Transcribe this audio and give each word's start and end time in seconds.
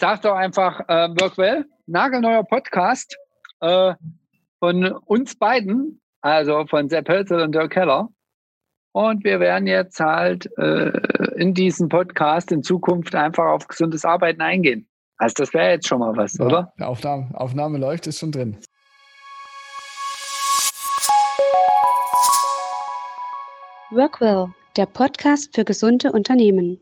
sag 0.00 0.22
doch 0.22 0.34
einfach 0.34 0.80
äh, 0.88 1.08
Workwell, 1.20 1.66
nagelneuer 1.86 2.44
Podcast 2.44 3.16
äh, 3.60 3.94
von 4.60 4.92
uns 5.06 5.36
beiden, 5.36 6.00
also 6.20 6.66
von 6.66 6.88
Sepp 6.88 7.08
Hölzel 7.08 7.40
und 7.42 7.52
Dirk 7.52 7.72
Keller. 7.72 8.08
Und 8.92 9.24
wir 9.24 9.40
werden 9.40 9.66
jetzt 9.66 10.00
halt 10.00 10.48
äh, 10.58 10.92
in 11.36 11.54
diesem 11.54 11.88
Podcast 11.88 12.50
in 12.52 12.62
Zukunft 12.62 13.14
einfach 13.14 13.46
auf 13.46 13.66
gesundes 13.66 14.04
Arbeiten 14.04 14.40
eingehen. 14.40 14.88
Also 15.18 15.34
das 15.38 15.52
wäre 15.52 15.70
jetzt 15.70 15.88
schon 15.88 15.98
mal 15.98 16.16
was, 16.16 16.34
ja, 16.38 16.46
oder? 16.46 16.72
Aufnahme, 16.80 17.28
Aufnahme 17.34 17.78
läuft, 17.78 18.06
ist 18.06 18.20
schon 18.20 18.32
drin. 18.32 18.56
Workwell, 23.90 24.48
der 24.76 24.86
Podcast 24.86 25.54
für 25.54 25.64
gesunde 25.64 26.12
Unternehmen. 26.12 26.80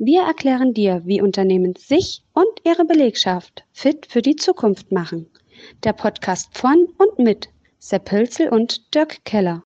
Wir 0.00 0.22
erklären 0.22 0.74
dir, 0.74 1.02
wie 1.06 1.20
Unternehmen 1.20 1.74
sich 1.74 2.22
und 2.32 2.46
ihre 2.62 2.84
Belegschaft 2.84 3.64
fit 3.72 4.06
für 4.06 4.22
die 4.22 4.36
Zukunft 4.36 4.92
machen. 4.92 5.28
Der 5.82 5.92
Podcast 5.92 6.56
von 6.56 6.86
und 6.98 7.18
mit 7.18 7.48
Sepp 7.80 8.12
Hölzel 8.12 8.48
und 8.48 8.94
Dirk 8.94 9.24
Keller. 9.24 9.64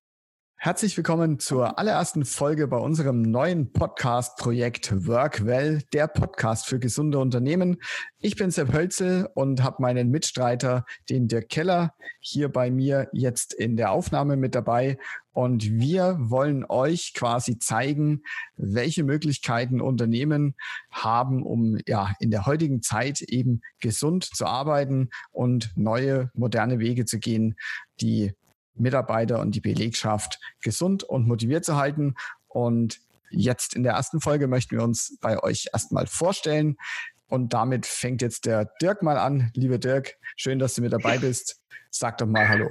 Herzlich 0.63 0.95
willkommen 0.95 1.39
zur 1.39 1.77
allerersten 1.77 2.23
Folge 2.23 2.69
bei 2.69 2.77
unserem 2.77 3.21
neuen 3.21 3.73
Podcast-Projekt 3.73 5.05
Workwell, 5.05 5.81
der 5.91 6.07
Podcast 6.07 6.67
für 6.67 6.79
gesunde 6.79 7.19
Unternehmen. 7.19 7.81
Ich 8.19 8.37
bin 8.37 8.49
Sepp 8.49 8.71
Hölzel 8.71 9.27
und 9.33 9.61
habe 9.61 9.81
meinen 9.81 10.09
Mitstreiter, 10.09 10.85
den 11.09 11.27
Dirk 11.27 11.49
Keller, 11.49 11.93
hier 12.21 12.47
bei 12.47 12.71
mir 12.71 13.09
jetzt 13.11 13.53
in 13.53 13.75
der 13.75 13.91
Aufnahme 13.91 14.37
mit 14.37 14.55
dabei. 14.55 14.97
Und 15.33 15.69
wir 15.69 16.15
wollen 16.21 16.63
euch 16.63 17.13
quasi 17.13 17.59
zeigen, 17.59 18.23
welche 18.55 19.03
Möglichkeiten 19.03 19.81
Unternehmen 19.81 20.55
haben, 20.91 21.43
um 21.43 21.77
ja 21.85 22.13
in 22.21 22.31
der 22.31 22.45
heutigen 22.45 22.81
Zeit 22.81 23.21
eben 23.21 23.63
gesund 23.81 24.23
zu 24.23 24.45
arbeiten 24.45 25.09
und 25.33 25.73
neue 25.75 26.31
moderne 26.33 26.79
Wege 26.79 27.03
zu 27.03 27.19
gehen, 27.19 27.57
die 27.99 28.31
Mitarbeiter 28.75 29.39
und 29.39 29.55
die 29.55 29.61
Belegschaft 29.61 30.39
gesund 30.61 31.03
und 31.03 31.27
motiviert 31.27 31.65
zu 31.65 31.75
halten. 31.75 32.15
Und 32.47 32.99
jetzt 33.29 33.75
in 33.75 33.83
der 33.83 33.93
ersten 33.93 34.21
Folge 34.21 34.47
möchten 34.47 34.75
wir 34.77 34.83
uns 34.83 35.17
bei 35.21 35.41
euch 35.41 35.69
erstmal 35.73 36.07
vorstellen. 36.07 36.77
Und 37.27 37.53
damit 37.53 37.85
fängt 37.85 38.21
jetzt 38.21 38.45
der 38.45 38.65
Dirk 38.81 39.01
mal 39.01 39.17
an. 39.17 39.51
Lieber 39.55 39.77
Dirk, 39.77 40.15
schön, 40.35 40.59
dass 40.59 40.75
du 40.75 40.81
mit 40.81 40.93
dabei 40.93 41.17
bist. 41.17 41.59
Sag 41.89 42.17
doch 42.17 42.27
mal 42.27 42.47
Hallo. 42.47 42.69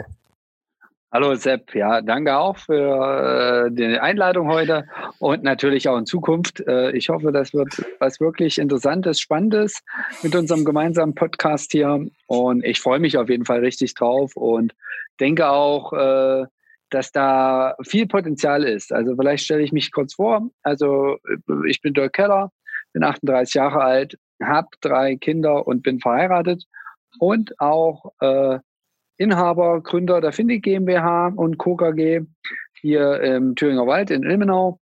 Hallo 1.14 1.34
Sepp, 1.34 1.74
ja, 1.74 2.00
danke 2.00 2.38
auch 2.38 2.56
für 2.56 3.66
äh, 3.66 3.70
die 3.70 3.98
Einladung 3.98 4.48
heute 4.48 4.86
und 5.19 5.42
natürlich 5.42 5.86
auch 5.86 5.98
in 5.98 6.06
Zukunft. 6.06 6.66
Äh, 6.66 6.92
ich 6.92 7.10
hoffe, 7.10 7.32
das 7.32 7.52
wird 7.52 7.84
was 7.98 8.19
wirklich 8.19 8.56
Interessantes, 8.56 9.20
Spannendes 9.20 9.82
mit 10.22 10.34
unserem 10.34 10.64
gemeinsamen 10.64 11.14
Podcast 11.14 11.70
hier 11.72 12.06
und 12.28 12.64
ich 12.64 12.80
freue 12.80 12.98
mich 12.98 13.19
auf 13.19 13.28
jeden 13.28 13.44
Fall 13.44 13.58
richtig 13.58 13.94
drauf 13.94 14.36
und 14.36 14.72
denke 15.20 15.50
auch, 15.50 15.92
äh, 15.92 16.46
dass 16.88 17.12
da 17.12 17.76
viel 17.82 18.06
Potenzial 18.06 18.64
ist. 18.64 18.91
Also 18.91 19.14
vielleicht 19.14 19.44
stelle 19.44 19.64
ich 19.64 19.72
mich 19.72 19.92
kurz 19.92 20.14
vor. 20.14 20.48
Also 20.62 21.19
ich 21.69 21.82
bin 21.82 21.92
Dirk 21.92 22.14
Keller, 22.14 22.50
bin 22.94 23.04
38 23.04 23.52
Jahre 23.52 23.82
alt, 23.82 24.19
habe 24.42 24.69
drei 24.80 25.16
Kinder 25.16 25.66
und 25.66 25.82
bin 25.82 26.00
verheiratet 26.00 26.64
und 27.19 27.60
auch 27.60 28.14
äh, 28.20 28.60
Inhaber, 29.23 29.81
Gründer 29.83 30.20
der 30.20 30.33
Findig 30.33 30.65
GmbH 30.65 31.28
und 31.28 31.59
Co. 31.59 31.77
KG 31.77 32.23
hier 32.81 33.20
im 33.20 33.55
Thüringer 33.55 33.87
Wald 33.87 34.11
in 34.11 34.25
Ilmenau. 34.25 34.81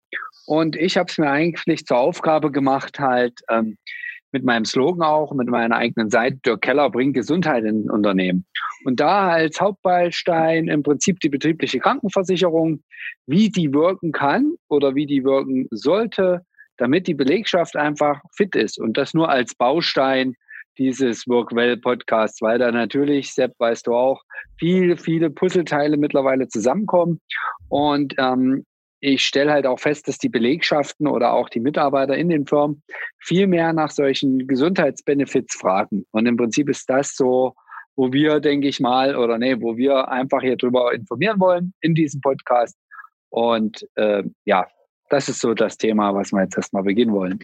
Und 0.46 0.76
ich 0.76 0.96
habe 0.96 1.10
es 1.10 1.18
mir 1.18 1.28
eigentlich 1.28 1.84
zur 1.84 1.98
Aufgabe 1.98 2.52
gemacht, 2.52 3.00
halt 3.00 3.40
ähm, 3.50 3.76
mit 4.30 4.44
meinem 4.44 4.64
Slogan 4.64 5.02
auch, 5.02 5.32
mit 5.34 5.48
meiner 5.48 5.76
eigenen 5.76 6.10
Seite, 6.10 6.38
Dirk 6.44 6.62
Keller 6.62 6.90
bringt 6.90 7.14
Gesundheit 7.14 7.64
in 7.64 7.90
Unternehmen. 7.90 8.46
Und 8.84 9.00
da 9.00 9.28
als 9.28 9.60
Hauptbaustein 9.60 10.68
im 10.68 10.82
Prinzip 10.82 11.18
die 11.20 11.28
betriebliche 11.28 11.80
Krankenversicherung, 11.80 12.82
wie 13.26 13.50
die 13.50 13.72
wirken 13.72 14.12
kann 14.12 14.54
oder 14.68 14.94
wie 14.94 15.06
die 15.06 15.24
wirken 15.24 15.66
sollte, 15.70 16.42
damit 16.76 17.08
die 17.08 17.14
Belegschaft 17.14 17.76
einfach 17.76 18.20
fit 18.36 18.54
ist. 18.54 18.78
Und 18.78 18.96
das 18.96 19.14
nur 19.14 19.28
als 19.28 19.54
Baustein 19.54 20.34
dieses 20.78 21.26
Workwell-Podcasts, 21.26 22.40
weil 22.40 22.58
da 22.58 22.70
natürlich, 22.70 23.34
Sepp, 23.34 23.54
weißt 23.58 23.86
du 23.86 23.94
auch, 23.94 24.22
viele, 24.58 24.96
viele 24.96 25.30
Puzzleteile 25.30 25.96
mittlerweile 25.96 26.48
zusammenkommen. 26.48 27.20
Und 27.68 28.14
ähm, 28.18 28.64
ich 29.00 29.22
stelle 29.22 29.52
halt 29.52 29.66
auch 29.66 29.78
fest, 29.78 30.08
dass 30.08 30.18
die 30.18 30.28
Belegschaften 30.28 31.06
oder 31.06 31.32
auch 31.32 31.48
die 31.48 31.60
Mitarbeiter 31.60 32.16
in 32.16 32.28
den 32.28 32.46
Firmen 32.46 32.82
viel 33.18 33.46
mehr 33.46 33.72
nach 33.72 33.90
solchen 33.90 34.46
Gesundheitsbenefits 34.46 35.54
fragen. 35.54 36.04
Und 36.10 36.26
im 36.26 36.36
Prinzip 36.36 36.68
ist 36.68 36.88
das 36.90 37.14
so, 37.14 37.54
wo 37.96 38.12
wir, 38.12 38.40
denke 38.40 38.68
ich 38.68 38.80
mal, 38.80 39.16
oder 39.16 39.38
nee, 39.38 39.60
wo 39.60 39.76
wir 39.76 40.08
einfach 40.08 40.40
hier 40.40 40.56
drüber 40.56 40.92
informieren 40.94 41.40
wollen 41.40 41.74
in 41.80 41.94
diesem 41.94 42.20
Podcast. 42.20 42.76
Und 43.30 43.86
äh, 43.96 44.24
ja, 44.44 44.66
das 45.10 45.28
ist 45.28 45.40
so 45.40 45.54
das 45.54 45.76
Thema, 45.76 46.14
was 46.14 46.32
wir 46.32 46.42
jetzt 46.42 46.56
erstmal 46.56 46.82
beginnen 46.82 47.12
wollen. 47.12 47.40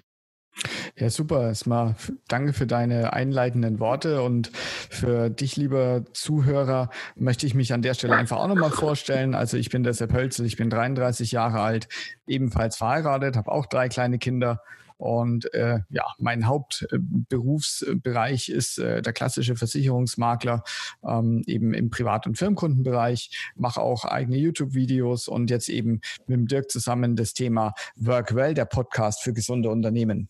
Ja, 0.97 1.10
super. 1.10 1.49
Erstmal 1.49 1.97
danke 2.28 2.53
für 2.53 2.69
deine 2.69 3.12
einleitenden 3.12 3.81
Worte 3.81 4.22
und 4.22 4.53
für 4.55 5.28
dich, 5.28 5.56
lieber 5.56 6.05
Zuhörer, 6.12 6.88
möchte 7.16 7.47
ich 7.47 7.55
mich 7.55 7.72
an 7.72 7.82
der 7.82 7.94
Stelle 7.94 8.15
einfach 8.15 8.38
auch 8.38 8.47
nochmal 8.47 8.71
vorstellen. 8.71 9.34
Also 9.34 9.56
ich 9.56 9.71
bin 9.71 9.83
der 9.83 9.94
Sepp 9.94 10.12
Hölzel, 10.12 10.47
ich 10.47 10.56
bin 10.56 10.71
33 10.71 11.33
Jahre 11.33 11.60
alt, 11.60 11.88
ebenfalls 12.28 12.77
verheiratet, 12.77 13.37
habe 13.37 13.50
auch 13.50 13.66
drei 13.66 13.88
kleine 13.88 14.19
Kinder 14.19 14.60
und 14.97 15.53
äh, 15.53 15.81
ja, 15.91 16.04
mein 16.19 16.47
Hauptberufsbereich 16.47 18.49
ist 18.49 18.78
äh, 18.78 19.03
der 19.03 19.12
klassische 19.12 19.56
Versicherungsmakler, 19.56 20.62
ähm, 21.06 21.43
eben 21.47 21.75
im 21.75 21.91
Privat- 21.91 22.27
und 22.27 22.38
Firmenkundenbereich, 22.38 23.53
mache 23.56 23.81
auch 23.81 24.04
eigene 24.04 24.37
YouTube-Videos 24.37 25.28
und 25.28 25.50
jetzt 25.50 25.69
eben 25.69 26.00
mit 26.27 26.38
dem 26.38 26.47
Dirk 26.47 26.71
zusammen 26.71 27.16
das 27.16 27.34
Thema 27.34 27.75
Workwell, 27.97 28.54
der 28.54 28.66
Podcast 28.66 29.22
für 29.22 29.33
gesunde 29.33 29.71
Unternehmen. 29.71 30.28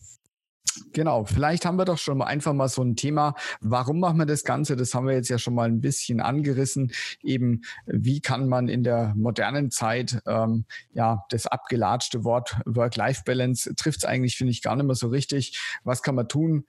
Genau, 0.93 1.25
vielleicht 1.25 1.67
haben 1.67 1.77
wir 1.77 1.85
doch 1.85 1.99
schon 1.99 2.19
mal 2.19 2.27
einfach 2.27 2.53
mal 2.53 2.69
so 2.69 2.83
ein 2.83 2.97
Thema. 2.97 3.35
Warum 3.61 4.01
machen 4.01 4.19
wir 4.19 4.27
das 4.27 4.45
Ganze? 4.45 4.77
Das 4.77 4.95
haben 4.95 5.07
wir 5.07 5.15
jetzt 5.15 5.29
ja 5.29 5.39
schon 5.39 5.55
mal 5.55 5.69
ein 5.69 5.81
bisschen 5.81 6.21
angerissen. 6.21 6.93
Eben, 7.23 7.63
wie 7.87 8.21
kann 8.21 8.49
man 8.49 8.69
in 8.69 8.83
der 8.83 9.13
modernen 9.17 9.71
Zeit, 9.71 10.21
ähm, 10.27 10.65
ja, 10.93 11.25
das 11.31 11.47
abgelatschte 11.47 12.25
Wort 12.25 12.57
Work-Life-Balance 12.65 13.75
trifft 13.77 13.99
es 13.99 14.05
eigentlich, 14.05 14.37
finde 14.37 14.51
ich, 14.53 14.63
gar 14.63 14.75
nicht 14.75 14.87
mehr 14.87 14.97
so 14.97 15.09
richtig. 15.09 15.59
Was 15.85 16.03
kann 16.03 16.17
man 16.17 16.29
tun, 16.29 16.67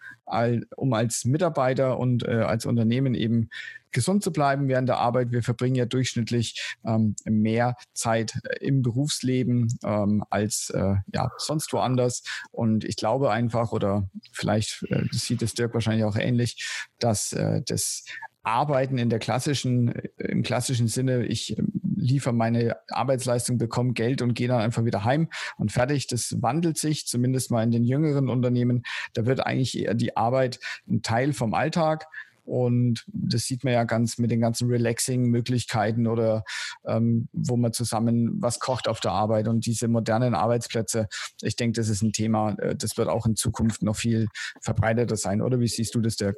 um 0.76 0.94
als 0.94 1.26
Mitarbeiter 1.26 1.98
und 1.98 2.28
äh, 2.28 2.42
als 2.42 2.66
Unternehmen 2.66 3.16
eben 3.16 3.50
gesund 3.96 4.24
zu 4.24 4.32
bleiben 4.32 4.68
während 4.68 4.90
der 4.90 4.98
Arbeit. 4.98 5.32
Wir 5.32 5.42
verbringen 5.42 5.76
ja 5.76 5.86
durchschnittlich 5.86 6.76
ähm, 6.86 7.16
mehr 7.24 7.76
Zeit 7.94 8.36
äh, 8.44 8.64
im 8.64 8.84
Berufsleben 8.84 9.80
ähm, 9.84 10.24
als 10.30 10.70
äh, 10.70 10.96
ja, 11.12 11.32
sonst 11.38 11.74
woanders. 11.74 12.22
Und 12.52 12.84
ich 12.84 12.98
glaube 12.98 13.32
einfach, 13.32 13.72
oder 13.72 14.08
vielleicht 14.32 14.86
äh, 14.90 15.06
sieht 15.12 15.42
es 15.42 15.54
Dirk 15.54 15.74
wahrscheinlich 15.74 16.06
auch 16.06 16.18
ähnlich, 16.18 16.70
dass 17.00 17.34
äh, 17.34 17.62
das 17.66 18.04
Arbeiten 18.44 18.98
in 18.98 19.10
der 19.10 19.20
klassischen, 19.20 19.96
äh, 19.96 20.10
im 20.18 20.44
klassischen 20.44 20.88
Sinne, 20.88 21.26
ich 21.26 21.58
ähm, 21.58 21.82
liefere 21.96 22.34
meine 22.34 22.76
Arbeitsleistung, 22.90 23.58
bekomme 23.58 23.94
Geld 23.94 24.22
und 24.22 24.36
gehe 24.36 24.48
dann 24.48 24.62
einfach 24.62 24.86
wieder 24.86 25.04
heim 25.04 25.30
und 25.58 25.72
fertig. 25.72 26.08
Das 26.08 26.36
wandelt 26.42 26.78
sich, 26.78 27.08
zumindest 27.08 27.50
mal 27.50 27.64
in 27.64 27.72
den 27.72 27.84
jüngeren 27.84 28.30
Unternehmen. 28.30 28.84
Da 29.14 29.26
wird 29.26 29.46
eigentlich 29.46 29.78
eher 29.78 29.96
die 29.96 30.16
Arbeit 30.16 30.60
ein 30.88 31.02
Teil 31.02 31.34
vom 31.34 31.54
Alltag. 31.54 32.06
Und 32.46 33.04
das 33.08 33.44
sieht 33.44 33.64
man 33.64 33.74
ja 33.74 33.84
ganz 33.84 34.18
mit 34.18 34.32
den 34.32 34.40
ganzen 34.40 34.70
Relaxing-Möglichkeiten 34.70 36.08
oder 36.08 36.44
ähm, 36.86 37.28
wo 37.34 37.58
man 37.58 37.74
zusammen 37.74 38.42
was 38.42 38.60
kocht 38.60 38.88
auf 38.88 39.00
der 39.00 39.12
Arbeit 39.12 39.48
und 39.48 39.66
diese 39.66 39.88
modernen 39.88 40.36
Arbeitsplätze. 40.36 41.08
Ich 41.42 41.56
denke, 41.56 41.80
das 41.80 41.90
ist 41.90 42.04
ein 42.04 42.14
Thema, 42.14 42.56
äh, 42.60 42.76
das 42.76 42.98
wird 42.98 43.10
auch 43.10 43.26
in 43.26 43.36
Zukunft 43.36 43.84
noch 43.84 43.96
viel 43.96 44.28
verbreiteter 44.62 45.16
sein. 45.16 45.42
Oder 45.42 45.60
wie 45.60 45.68
siehst 45.68 45.96
du 45.96 46.02
das, 46.02 46.16
Dirk? 46.16 46.38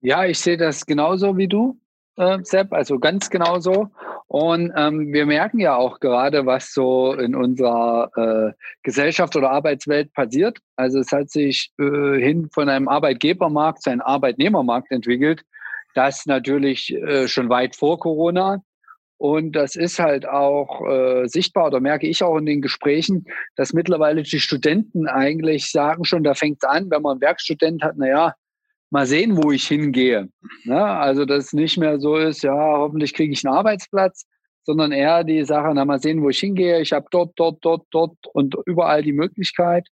Ja, 0.00 0.24
ich 0.24 0.38
sehe 0.38 0.56
das 0.56 0.86
genauso 0.86 1.36
wie 1.36 1.48
du, 1.48 1.78
äh, 2.16 2.38
Sepp, 2.42 2.72
also 2.72 2.98
ganz 2.98 3.28
genauso. 3.28 3.90
Und 4.32 4.72
ähm, 4.76 5.12
wir 5.12 5.26
merken 5.26 5.58
ja 5.58 5.74
auch 5.74 5.98
gerade, 5.98 6.46
was 6.46 6.72
so 6.72 7.14
in 7.14 7.34
unserer 7.34 8.12
äh, 8.14 8.52
Gesellschaft 8.84 9.34
oder 9.34 9.50
Arbeitswelt 9.50 10.14
passiert. 10.14 10.58
Also 10.76 11.00
es 11.00 11.10
hat 11.10 11.30
sich 11.30 11.72
äh, 11.80 12.20
hin 12.20 12.48
von 12.54 12.68
einem 12.68 12.86
Arbeitgebermarkt 12.86 13.82
zu 13.82 13.90
einem 13.90 14.02
Arbeitnehmermarkt 14.02 14.92
entwickelt. 14.92 15.42
Das 15.96 16.26
natürlich 16.26 16.94
äh, 16.94 17.26
schon 17.26 17.48
weit 17.48 17.74
vor 17.74 17.98
Corona. 17.98 18.62
Und 19.18 19.56
das 19.56 19.74
ist 19.74 19.98
halt 19.98 20.28
auch 20.28 20.88
äh, 20.88 21.26
sichtbar 21.26 21.66
oder 21.66 21.80
merke 21.80 22.06
ich 22.06 22.22
auch 22.22 22.36
in 22.36 22.46
den 22.46 22.62
Gesprächen, 22.62 23.24
dass 23.56 23.72
mittlerweile 23.72 24.22
die 24.22 24.38
Studenten 24.38 25.08
eigentlich 25.08 25.72
sagen 25.72 26.04
schon, 26.04 26.22
da 26.22 26.34
fängt 26.34 26.62
es 26.62 26.68
an, 26.68 26.88
wenn 26.88 27.02
man 27.02 27.14
einen 27.14 27.20
Werkstudent 27.20 27.82
hat, 27.82 27.98
naja, 27.98 28.36
mal 28.90 29.06
sehen, 29.06 29.36
wo 29.36 29.50
ich 29.50 29.66
hingehe. 29.66 30.28
Ne? 30.64 30.84
Also, 30.84 31.24
dass 31.24 31.46
es 31.46 31.52
nicht 31.52 31.78
mehr 31.78 31.98
so 32.00 32.16
ist, 32.16 32.42
ja, 32.42 32.54
hoffentlich 32.54 33.14
kriege 33.14 33.32
ich 33.32 33.46
einen 33.46 33.54
Arbeitsplatz, 33.54 34.26
sondern 34.64 34.92
eher 34.92 35.24
die 35.24 35.44
Sache, 35.44 35.72
na, 35.74 35.84
mal 35.84 36.00
sehen, 36.00 36.22
wo 36.22 36.28
ich 36.28 36.40
hingehe. 36.40 36.80
Ich 36.80 36.92
habe 36.92 37.06
dort, 37.10 37.32
dort, 37.36 37.64
dort, 37.64 37.86
dort 37.90 38.16
und 38.32 38.56
überall 38.66 39.02
die 39.02 39.12
Möglichkeit 39.12 39.88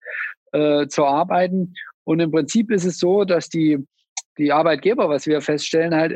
äh, 0.52 0.86
zu 0.88 1.04
arbeiten. 1.04 1.74
Und 2.04 2.20
im 2.20 2.30
Prinzip 2.30 2.70
ist 2.70 2.84
es 2.84 2.98
so, 2.98 3.24
dass 3.24 3.48
die, 3.48 3.78
die 4.38 4.52
Arbeitgeber, 4.52 5.08
was 5.08 5.26
wir 5.26 5.40
feststellen, 5.40 5.94
halt 5.94 6.14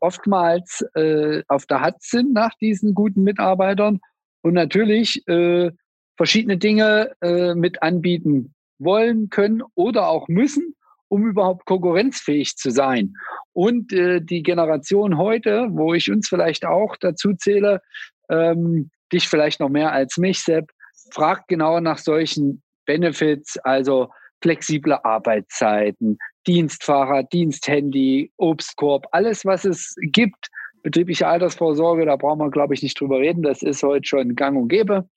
oftmals 0.00 0.84
äh, 0.94 1.42
auf 1.48 1.66
der 1.66 1.80
Hand 1.80 1.96
sind 2.00 2.32
nach 2.32 2.54
diesen 2.60 2.94
guten 2.94 3.22
Mitarbeitern 3.22 4.00
und 4.42 4.54
natürlich 4.54 5.26
äh, 5.28 5.70
verschiedene 6.16 6.58
Dinge 6.58 7.12
äh, 7.22 7.54
mit 7.54 7.82
anbieten 7.82 8.54
wollen, 8.78 9.30
können 9.30 9.62
oder 9.74 10.08
auch 10.08 10.28
müssen, 10.28 10.74
um 11.10 11.26
überhaupt 11.26 11.66
konkurrenzfähig 11.66 12.56
zu 12.56 12.70
sein. 12.70 13.14
Und 13.52 13.92
äh, 13.92 14.20
die 14.20 14.42
Generation 14.42 15.18
heute, 15.18 15.68
wo 15.70 15.92
ich 15.92 16.10
uns 16.10 16.28
vielleicht 16.28 16.64
auch 16.64 16.96
dazu 16.96 17.34
zähle, 17.34 17.82
ähm, 18.30 18.90
dich 19.12 19.28
vielleicht 19.28 19.60
noch 19.60 19.68
mehr 19.68 19.92
als 19.92 20.16
mich, 20.16 20.40
Sepp, 20.40 20.70
fragt 21.12 21.48
genau 21.48 21.80
nach 21.80 21.98
solchen 21.98 22.62
Benefits, 22.86 23.58
also 23.58 24.08
flexible 24.40 24.98
Arbeitszeiten, 25.02 26.16
Dienstfahrer, 26.46 27.24
Diensthandy, 27.24 28.32
Obstkorb, 28.36 29.06
alles, 29.10 29.44
was 29.44 29.64
es 29.64 29.94
gibt, 30.00 30.48
betriebliche 30.82 31.26
Altersvorsorge, 31.26 32.06
da 32.06 32.16
brauchen 32.16 32.38
wir, 32.38 32.50
glaube 32.50 32.74
ich, 32.74 32.82
nicht 32.82 32.98
drüber 32.98 33.18
reden. 33.18 33.42
Das 33.42 33.62
ist 33.62 33.82
heute 33.82 34.06
schon 34.06 34.36
gang 34.36 34.56
und 34.56 34.68
gäbe. 34.68 35.08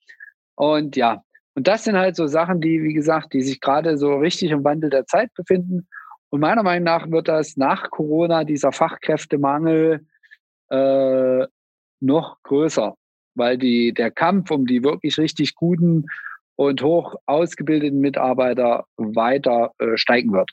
Und 0.56 0.96
ja, 0.96 1.24
und 1.56 1.68
das 1.68 1.84
sind 1.84 1.96
halt 1.96 2.16
so 2.16 2.28
Sachen, 2.28 2.62
die, 2.62 2.82
wie 2.82 2.94
gesagt, 2.94 3.34
die 3.34 3.42
sich 3.42 3.62
gerade 3.62 3.98
so 3.98 4.16
richtig 4.16 4.52
im 4.52 4.64
Wandel 4.64 4.90
der 4.90 5.06
Zeit 5.06 5.34
befinden. 5.36 5.88
Und 6.30 6.40
meiner 6.40 6.64
Meinung 6.64 6.86
nach 6.86 7.12
wird 7.12 7.28
das 7.28 7.58
nach 7.58 7.92
Corona, 7.92 8.44
dieser 8.44 8.72
Fachkräftemangel, 8.72 10.06
äh, 10.70 11.48
noch 12.00 12.42
größer, 12.44 12.96
weil 13.36 13.58
die, 13.58 13.94
der 13.94 14.10
Kampf 14.10 14.50
um 14.50 14.66
die 14.66 14.84
wirklich 14.84 15.18
richtig 15.20 15.54
guten 15.56 16.06
und 16.56 16.82
hoch 16.82 17.16
ausgebildeten 17.28 18.00
Mitarbeiter 18.00 18.86
weiter 18.98 19.72
äh, 19.78 19.96
steigen 19.96 20.34
wird. 20.34 20.50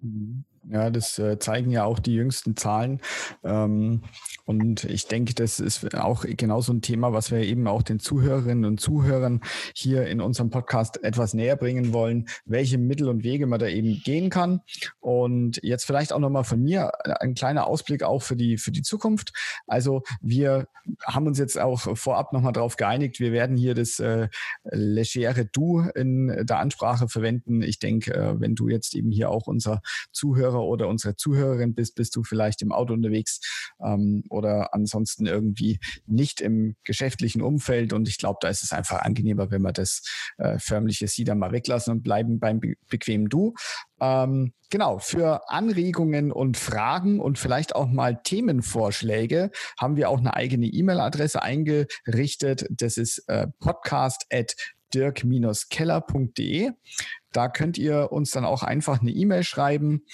Mhm. 0.00 0.44
Ja, 0.70 0.90
das 0.90 1.18
äh, 1.18 1.38
zeigen 1.38 1.70
ja 1.70 1.84
auch 1.84 1.98
die 1.98 2.14
jüngsten 2.14 2.56
Zahlen. 2.56 3.00
Ähm, 3.42 4.02
und 4.44 4.84
ich 4.84 5.06
denke, 5.06 5.34
das 5.34 5.60
ist 5.60 5.94
auch 5.94 6.24
genau 6.26 6.60
so 6.60 6.72
ein 6.72 6.82
Thema, 6.82 7.12
was 7.12 7.30
wir 7.30 7.40
eben 7.40 7.66
auch 7.66 7.82
den 7.82 8.00
Zuhörerinnen 8.00 8.64
und 8.66 8.80
Zuhörern 8.80 9.40
hier 9.74 10.06
in 10.06 10.20
unserem 10.20 10.50
Podcast 10.50 11.02
etwas 11.02 11.32
näher 11.32 11.56
bringen 11.56 11.92
wollen, 11.92 12.28
welche 12.44 12.76
Mittel 12.76 13.08
und 13.08 13.24
Wege 13.24 13.46
man 13.46 13.60
da 13.60 13.66
eben 13.66 14.02
gehen 14.04 14.28
kann. 14.28 14.60
Und 15.00 15.58
jetzt 15.62 15.84
vielleicht 15.84 16.12
auch 16.12 16.18
nochmal 16.18 16.44
von 16.44 16.62
mir 16.62 16.92
ein 17.20 17.34
kleiner 17.34 17.66
Ausblick 17.66 18.02
auch 18.02 18.22
für 18.22 18.36
die, 18.36 18.58
für 18.58 18.70
die 18.70 18.82
Zukunft. 18.82 19.32
Also 19.66 20.02
wir 20.20 20.66
haben 21.06 21.26
uns 21.26 21.38
jetzt 21.38 21.58
auch 21.58 21.96
vorab 21.96 22.32
nochmal 22.32 22.52
darauf 22.52 22.76
geeinigt, 22.76 23.20
wir 23.20 23.32
werden 23.32 23.56
hier 23.56 23.74
das 23.74 24.00
äh, 24.00 24.28
legere 24.64 25.46
Du 25.46 25.80
in 25.94 26.46
der 26.46 26.58
Ansprache 26.58 27.08
verwenden. 27.08 27.62
Ich 27.62 27.78
denke, 27.78 28.14
äh, 28.14 28.40
wenn 28.40 28.54
du 28.54 28.68
jetzt 28.68 28.94
eben 28.94 29.10
hier 29.10 29.30
auch 29.30 29.46
unser 29.46 29.80
Zuhörer 30.12 30.57
oder 30.64 30.88
unsere 30.88 31.16
Zuhörerin 31.16 31.74
bist, 31.74 31.94
bist 31.94 32.16
du 32.16 32.22
vielleicht 32.22 32.62
im 32.62 32.72
Auto 32.72 32.94
unterwegs 32.94 33.40
ähm, 33.84 34.24
oder 34.30 34.74
ansonsten 34.74 35.26
irgendwie 35.26 35.78
nicht 36.06 36.40
im 36.40 36.76
geschäftlichen 36.84 37.42
Umfeld. 37.42 37.92
Und 37.92 38.08
ich 38.08 38.18
glaube, 38.18 38.38
da 38.40 38.48
ist 38.48 38.62
es 38.62 38.72
einfach 38.72 39.02
angenehmer, 39.02 39.50
wenn 39.50 39.62
wir 39.62 39.72
das 39.72 40.02
äh, 40.38 40.58
förmliche 40.58 41.08
Sie 41.08 41.24
dann 41.24 41.38
mal 41.38 41.52
weglassen 41.52 41.92
und 41.92 42.02
bleiben 42.02 42.38
beim 42.38 42.60
be 42.60 42.74
bequemen 42.88 43.28
Du. 43.28 43.54
Ähm, 44.00 44.52
genau, 44.70 44.98
für 44.98 45.48
Anregungen 45.48 46.32
und 46.32 46.56
Fragen 46.56 47.20
und 47.20 47.38
vielleicht 47.38 47.74
auch 47.74 47.86
mal 47.86 48.20
Themenvorschläge 48.22 49.50
haben 49.78 49.96
wir 49.96 50.08
auch 50.08 50.18
eine 50.18 50.34
eigene 50.34 50.66
E-Mail-Adresse 50.66 51.42
eingerichtet. 51.42 52.66
Das 52.70 52.96
ist 52.96 53.28
äh, 53.28 53.48
podcast 53.60 54.26
at 54.32 54.54
dirk-keller.de. 54.94 56.70
Da 57.32 57.48
könnt 57.48 57.78
ihr 57.78 58.10
uns 58.10 58.30
dann 58.30 58.44
auch 58.44 58.62
einfach 58.62 59.00
eine 59.00 59.10
E-Mail 59.10 59.42
schreiben, 59.44 60.04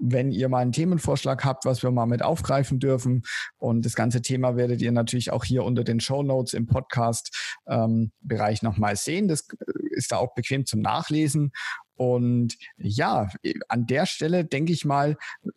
wenn 0.00 0.32
ihr 0.32 0.48
mal 0.48 0.58
einen 0.58 0.72
Themenvorschlag 0.72 1.44
habt, 1.44 1.64
was 1.64 1.82
wir 1.82 1.90
mal 1.90 2.06
mit 2.06 2.22
aufgreifen 2.22 2.80
dürfen. 2.80 3.22
Und 3.58 3.86
das 3.86 3.94
ganze 3.94 4.22
Thema 4.22 4.56
werdet 4.56 4.82
ihr 4.82 4.92
natürlich 4.92 5.30
auch 5.30 5.44
hier 5.44 5.64
unter 5.64 5.84
den 5.84 6.00
Show 6.00 6.22
Notes 6.22 6.52
im 6.52 6.66
Podcast-Bereich 6.66 8.62
ähm, 8.62 8.66
nochmal 8.68 8.96
sehen. 8.96 9.28
Das 9.28 9.46
ist 9.90 10.12
da 10.12 10.16
auch 10.16 10.34
bequem 10.34 10.66
zum 10.66 10.80
Nachlesen. 10.80 11.52
Und 11.96 12.56
ja, 12.76 13.28
an 13.68 13.86
der 13.86 14.06
Stelle 14.06 14.44
denke 14.44 14.72
ich 14.72 14.84
mal, 14.84 15.16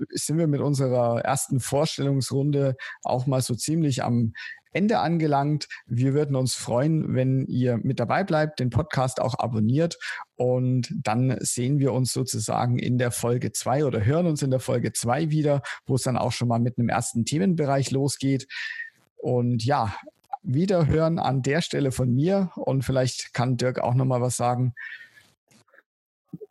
sind 0.09 0.37
wir 0.37 0.47
mit 0.47 0.61
unserer 0.61 1.21
ersten 1.21 1.59
Vorstellungsrunde 1.59 2.75
auch 3.03 3.25
mal 3.25 3.41
so 3.41 3.55
ziemlich 3.55 4.03
am 4.03 4.33
Ende 4.77 4.99
angelangt. 4.99 5.67
Wir 5.87 6.13
würden 6.13 6.35
uns 6.35 6.53
freuen, 6.53 7.15
wenn 7.15 7.47
ihr 7.47 7.77
mit 7.77 7.99
dabei 7.99 8.23
bleibt, 8.23 8.59
den 8.59 8.69
Podcast 8.69 9.19
auch 9.19 9.39
abonniert 9.39 9.97
und 10.35 10.93
dann 11.03 11.35
sehen 11.39 11.79
wir 11.79 11.93
uns 11.93 12.13
sozusagen 12.13 12.77
in 12.77 12.99
der 12.99 13.09
Folge 13.09 13.51
zwei 13.51 13.85
oder 13.85 14.05
hören 14.05 14.27
uns 14.27 14.43
in 14.43 14.51
der 14.51 14.59
Folge 14.59 14.93
zwei 14.93 15.31
wieder, 15.31 15.63
wo 15.87 15.95
es 15.95 16.03
dann 16.03 16.15
auch 16.15 16.31
schon 16.31 16.47
mal 16.47 16.59
mit 16.59 16.77
einem 16.77 16.89
ersten 16.89 17.25
Themenbereich 17.25 17.89
losgeht. 17.89 18.47
Und 19.15 19.65
ja, 19.65 19.95
wieder 20.43 20.85
hören 20.85 21.17
an 21.17 21.41
der 21.41 21.61
Stelle 21.61 21.91
von 21.91 22.13
mir 22.13 22.51
und 22.55 22.83
vielleicht 22.83 23.33
kann 23.33 23.57
Dirk 23.57 23.79
auch 23.79 23.95
noch 23.95 24.05
mal 24.05 24.21
was 24.21 24.37
sagen. 24.37 24.75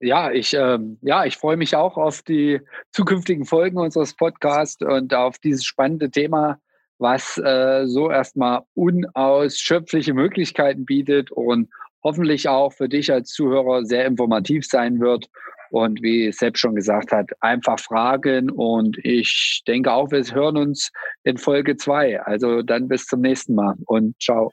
Ja, 0.00 0.32
ich, 0.32 0.52
äh, 0.52 0.78
ja, 1.02 1.24
ich 1.24 1.36
freue 1.36 1.56
mich 1.56 1.76
auch 1.76 1.96
auf 1.96 2.22
die 2.22 2.60
zukünftigen 2.90 3.44
Folgen 3.44 3.78
unseres 3.78 4.16
Podcasts 4.16 4.82
und 4.82 5.14
auf 5.14 5.38
dieses 5.38 5.64
spannende 5.64 6.10
Thema 6.10 6.58
was 6.98 7.38
äh, 7.38 7.86
so 7.86 8.10
erstmal 8.10 8.62
unausschöpfliche 8.74 10.14
Möglichkeiten 10.14 10.84
bietet 10.84 11.30
und 11.30 11.68
hoffentlich 12.02 12.48
auch 12.48 12.72
für 12.72 12.88
dich 12.88 13.12
als 13.12 13.30
Zuhörer 13.30 13.84
sehr 13.84 14.06
informativ 14.06 14.64
sein 14.66 15.00
wird. 15.00 15.26
Und 15.70 16.00
wie 16.00 16.30
Sepp 16.30 16.56
schon 16.56 16.76
gesagt 16.76 17.10
hat, 17.10 17.30
einfach 17.40 17.80
fragen. 17.80 18.50
Und 18.50 18.96
ich 19.04 19.62
denke 19.66 19.92
auch, 19.92 20.10
wir 20.12 20.22
hören 20.32 20.56
uns 20.56 20.92
in 21.24 21.36
Folge 21.38 21.76
zwei. 21.76 22.20
Also 22.22 22.62
dann 22.62 22.86
bis 22.86 23.06
zum 23.06 23.20
nächsten 23.20 23.56
Mal 23.56 23.74
und 23.86 24.14
ciao. 24.22 24.52